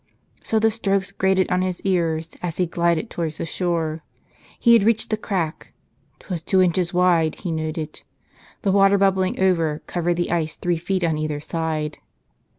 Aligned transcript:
So 0.43 0.57
the 0.57 0.71
strokes 0.71 1.11
grated 1.11 1.51
on 1.51 1.61
his 1.61 1.79
ears 1.81 2.35
as 2.41 2.57
he 2.57 2.65
glided 2.65 3.11
towards 3.11 3.37
the 3.37 3.45
shore. 3.45 4.01
He 4.59 4.73
had 4.73 4.83
reached 4.83 5.11
the 5.11 5.15
crack. 5.15 5.73
'Twas 6.21 6.41
two 6.41 6.59
inches 6.59 6.91
wide, 6.91 7.35
he 7.35 7.51
noted. 7.51 8.01
The 8.63 8.71
water 8.71 8.97
bubbling 8.97 9.39
over, 9.39 9.83
covered 9.85 10.15
the 10.15 10.31
ice 10.31 10.55
three 10.55 10.77
feet 10.77 11.03
on 11.03 11.19
either 11.19 11.39
side. 11.39 11.99